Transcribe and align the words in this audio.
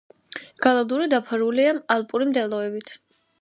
გალავდური 0.65 1.09
დაფარულია 1.15 1.75
ალპური 1.97 2.29
მდელოებით. 2.31 2.97